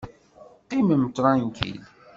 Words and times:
Qqimem 0.63 1.03
ṭṛankil! 1.15 1.79